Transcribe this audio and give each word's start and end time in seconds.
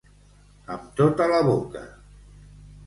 Amb 0.77 0.89
tota 1.01 1.29
la 1.35 1.43
boca. 1.51 1.87